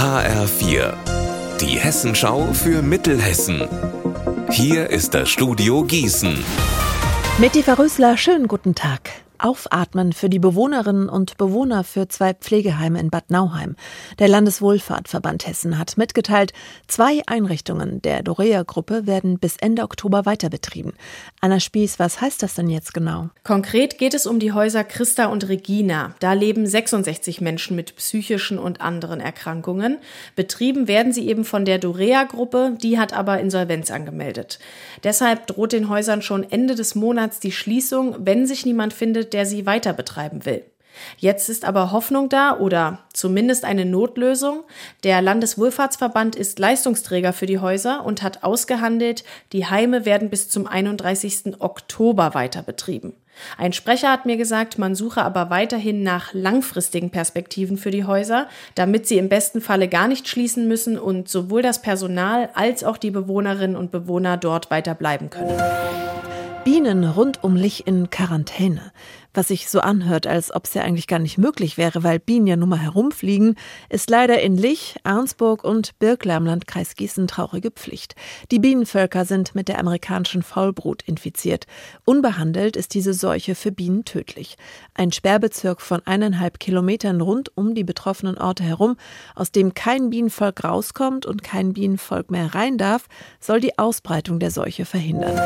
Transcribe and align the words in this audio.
HR4, 0.00 0.94
die 1.60 1.78
Hessenschau 1.78 2.54
für 2.54 2.80
Mittelhessen. 2.80 3.68
Hier 4.48 4.88
ist 4.88 5.12
das 5.12 5.28
Studio 5.28 5.84
Gießen. 5.84 6.42
Mit 7.36 7.54
Eva 7.54 7.74
Rösler, 7.74 8.16
schönen 8.16 8.48
guten 8.48 8.74
Tag. 8.74 9.10
Aufatmen 9.44 10.12
für 10.12 10.28
die 10.28 10.38
Bewohnerinnen 10.38 11.08
und 11.08 11.36
Bewohner 11.36 11.84
für 11.84 12.08
zwei 12.08 12.34
Pflegeheime 12.34 13.00
in 13.00 13.10
Bad 13.10 13.30
Nauheim. 13.30 13.76
Der 14.18 14.28
Landeswohlfahrtverband 14.28 15.46
Hessen 15.46 15.78
hat 15.78 15.96
mitgeteilt, 15.96 16.52
zwei 16.88 17.22
Einrichtungen 17.26 18.02
der 18.02 18.22
Dorea-Gruppe 18.22 19.06
werden 19.06 19.38
bis 19.38 19.56
Ende 19.56 19.82
Oktober 19.82 20.26
weiterbetrieben. 20.26 20.92
Anna 21.40 21.60
Spieß, 21.60 21.98
was 21.98 22.20
heißt 22.20 22.42
das 22.42 22.54
denn 22.54 22.68
jetzt 22.68 22.94
genau? 22.94 23.30
Konkret 23.44 23.98
geht 23.98 24.14
es 24.14 24.26
um 24.26 24.38
die 24.38 24.52
Häuser 24.52 24.84
Christa 24.84 25.26
und 25.26 25.48
Regina. 25.48 26.14
Da 26.20 26.32
leben 26.32 26.66
66 26.66 27.40
Menschen 27.40 27.76
mit 27.76 27.96
psychischen 27.96 28.58
und 28.58 28.80
anderen 28.80 29.20
Erkrankungen. 29.20 29.98
Betrieben 30.36 30.88
werden 30.88 31.12
sie 31.12 31.28
eben 31.28 31.44
von 31.44 31.64
der 31.64 31.78
Dorea-Gruppe, 31.78 32.76
die 32.82 32.98
hat 32.98 33.12
aber 33.12 33.40
Insolvenz 33.40 33.90
angemeldet. 33.90 34.58
Deshalb 35.04 35.46
droht 35.46 35.72
den 35.72 35.88
Häusern 35.88 36.22
schon 36.22 36.50
Ende 36.50 36.74
des 36.74 36.94
Monats 36.94 37.40
die 37.40 37.52
Schließung, 37.52 38.16
wenn 38.18 38.46
sich 38.46 38.66
niemand 38.66 38.92
findet, 38.92 39.29
der 39.32 39.46
sie 39.46 39.66
weiter 39.66 39.92
betreiben 39.92 40.44
will. 40.44 40.64
Jetzt 41.18 41.48
ist 41.48 41.64
aber 41.64 41.92
Hoffnung 41.92 42.28
da 42.28 42.58
oder 42.58 43.00
zumindest 43.12 43.64
eine 43.64 43.84
Notlösung. 43.84 44.64
Der 45.04 45.22
Landeswohlfahrtsverband 45.22 46.36
ist 46.36 46.58
Leistungsträger 46.58 47.32
für 47.32 47.46
die 47.46 47.58
Häuser 47.58 48.04
und 48.04 48.22
hat 48.22 48.42
ausgehandelt, 48.42 49.24
die 49.52 49.66
Heime 49.66 50.04
werden 50.04 50.30
bis 50.30 50.48
zum 50.48 50.66
31. 50.66 51.60
Oktober 51.60 52.34
weiter 52.34 52.62
betrieben. 52.62 53.14
Ein 53.56 53.72
Sprecher 53.72 54.10
hat 54.10 54.26
mir 54.26 54.36
gesagt, 54.36 54.78
man 54.78 54.94
suche 54.94 55.22
aber 55.22 55.48
weiterhin 55.48 56.02
nach 56.02 56.34
langfristigen 56.34 57.10
Perspektiven 57.10 57.78
für 57.78 57.90
die 57.90 58.04
Häuser, 58.04 58.48
damit 58.74 59.06
sie 59.06 59.16
im 59.16 59.30
besten 59.30 59.62
Falle 59.62 59.88
gar 59.88 60.08
nicht 60.08 60.28
schließen 60.28 60.68
müssen 60.68 60.98
und 60.98 61.28
sowohl 61.28 61.62
das 61.62 61.80
Personal 61.80 62.50
als 62.54 62.84
auch 62.84 62.98
die 62.98 63.10
Bewohnerinnen 63.10 63.76
und 63.76 63.92
Bewohner 63.92 64.36
dort 64.36 64.70
weiter 64.70 64.94
bleiben 64.94 65.30
können. 65.30 65.58
Bienen 66.64 67.04
rund 67.04 67.42
um 67.42 67.56
Lich 67.56 67.86
in 67.86 68.10
Quarantäne 68.10 68.92
was 69.34 69.48
sich 69.48 69.68
so 69.68 69.80
anhört, 69.80 70.26
als 70.26 70.54
ob 70.54 70.64
es 70.64 70.74
ja 70.74 70.82
eigentlich 70.82 71.06
gar 71.06 71.18
nicht 71.18 71.38
möglich 71.38 71.78
wäre, 71.78 72.02
weil 72.02 72.18
Bienen 72.18 72.46
ja 72.46 72.56
nun 72.56 72.68
mal 72.68 72.78
herumfliegen, 72.78 73.56
ist 73.88 74.10
leider 74.10 74.40
in 74.40 74.56
Lich, 74.56 74.96
Arnsburg 75.04 75.64
und 75.64 75.98
Birkler 75.98 76.36
im 76.36 76.46
Landkreis 76.46 76.94
Gießen 76.94 77.28
traurige 77.28 77.70
Pflicht. 77.70 78.14
Die 78.50 78.58
Bienenvölker 78.58 79.24
sind 79.24 79.54
mit 79.54 79.68
der 79.68 79.78
amerikanischen 79.78 80.42
Faulbrut 80.42 81.02
infiziert. 81.02 81.66
Unbehandelt 82.04 82.76
ist 82.76 82.94
diese 82.94 83.14
Seuche 83.14 83.54
für 83.54 83.72
Bienen 83.72 84.04
tödlich. 84.04 84.56
Ein 84.94 85.12
Sperrbezirk 85.12 85.80
von 85.80 86.00
eineinhalb 86.06 86.58
Kilometern 86.58 87.20
rund 87.20 87.56
um 87.56 87.74
die 87.74 87.84
betroffenen 87.84 88.38
Orte 88.38 88.64
herum, 88.64 88.96
aus 89.34 89.52
dem 89.52 89.74
kein 89.74 90.10
Bienenvolk 90.10 90.64
rauskommt 90.64 91.26
und 91.26 91.42
kein 91.42 91.72
Bienenvolk 91.72 92.30
mehr 92.30 92.54
rein 92.54 92.78
darf, 92.78 93.06
soll 93.38 93.60
die 93.60 93.78
Ausbreitung 93.78 94.38
der 94.40 94.50
Seuche 94.50 94.84
verhindern. 94.84 95.40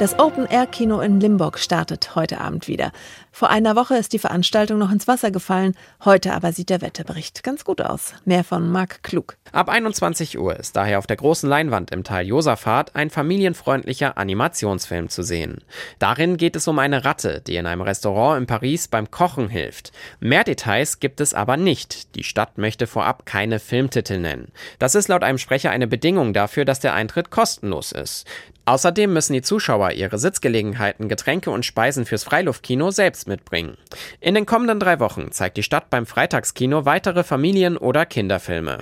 Das 0.00 0.18
Open-Air-Kino 0.18 1.00
in 1.00 1.20
Limburg 1.20 1.58
startet 1.58 2.16
heute 2.16 2.40
Abend 2.40 2.66
wieder. 2.66 2.90
Vor 3.36 3.50
einer 3.50 3.74
Woche 3.74 3.96
ist 3.96 4.12
die 4.12 4.20
Veranstaltung 4.20 4.78
noch 4.78 4.92
ins 4.92 5.08
Wasser 5.08 5.32
gefallen, 5.32 5.74
heute 6.04 6.34
aber 6.34 6.52
sieht 6.52 6.70
der 6.70 6.82
Wetterbericht 6.82 7.42
ganz 7.42 7.64
gut 7.64 7.80
aus. 7.80 8.14
Mehr 8.24 8.44
von 8.44 8.70
Marc 8.70 9.02
Klug. 9.02 9.36
Ab 9.50 9.68
21 9.68 10.38
Uhr 10.38 10.56
ist 10.56 10.76
daher 10.76 11.00
auf 11.00 11.08
der 11.08 11.16
großen 11.16 11.48
Leinwand 11.48 11.90
im 11.90 12.04
Tal 12.04 12.24
Josaphat 12.24 12.94
ein 12.94 13.10
familienfreundlicher 13.10 14.18
Animationsfilm 14.18 15.08
zu 15.08 15.24
sehen. 15.24 15.64
Darin 15.98 16.36
geht 16.36 16.54
es 16.54 16.68
um 16.68 16.78
eine 16.78 17.04
Ratte, 17.04 17.40
die 17.44 17.56
in 17.56 17.66
einem 17.66 17.82
Restaurant 17.82 18.40
in 18.40 18.46
Paris 18.46 18.86
beim 18.86 19.10
Kochen 19.10 19.48
hilft. 19.48 19.90
Mehr 20.20 20.44
Details 20.44 21.00
gibt 21.00 21.20
es 21.20 21.34
aber 21.34 21.56
nicht. 21.56 22.14
Die 22.14 22.22
Stadt 22.22 22.56
möchte 22.56 22.86
vorab 22.86 23.26
keine 23.26 23.58
Filmtitel 23.58 24.20
nennen. 24.20 24.52
Das 24.78 24.94
ist 24.94 25.08
laut 25.08 25.24
einem 25.24 25.38
Sprecher 25.38 25.72
eine 25.72 25.88
Bedingung 25.88 26.34
dafür, 26.34 26.64
dass 26.64 26.78
der 26.78 26.94
Eintritt 26.94 27.30
kostenlos 27.30 27.90
ist. 27.90 28.28
Außerdem 28.66 29.12
müssen 29.12 29.34
die 29.34 29.42
Zuschauer 29.42 29.92
ihre 29.92 30.18
Sitzgelegenheiten, 30.18 31.08
Getränke 31.08 31.50
und 31.50 31.66
Speisen 31.66 32.06
fürs 32.06 32.24
Freiluftkino 32.24 32.90
selbst 32.90 33.28
mitbringen. 33.28 33.76
In 34.20 34.34
den 34.34 34.46
kommenden 34.46 34.80
drei 34.80 35.00
Wochen 35.00 35.32
zeigt 35.32 35.56
die 35.56 35.62
Stadt 35.62 35.90
beim 35.90 36.06
Freitagskino 36.06 36.84
weitere 36.86 37.24
Familien- 37.24 37.76
oder 37.76 38.06
Kinderfilme. 38.06 38.78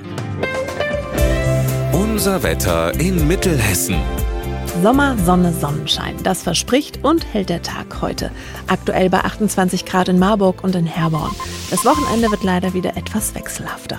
Unser 1.92 2.42
Wetter 2.42 2.92
in 3.00 3.26
Mittelhessen. 3.26 3.96
Sommer, 4.82 5.16
Sonne, 5.18 5.52
Sonnenschein. 5.52 6.16
Das 6.22 6.42
verspricht 6.42 7.04
und 7.04 7.26
hält 7.32 7.50
der 7.50 7.62
Tag 7.62 8.00
heute. 8.00 8.30
Aktuell 8.68 9.10
bei 9.10 9.18
28 9.18 9.84
Grad 9.84 10.08
in 10.08 10.18
Marburg 10.18 10.64
und 10.64 10.74
in 10.74 10.86
Herborn. 10.86 11.34
Das 11.70 11.84
Wochenende 11.84 12.30
wird 12.30 12.42
leider 12.42 12.72
wieder 12.72 12.96
etwas 12.96 13.34
wechselhafter. 13.34 13.98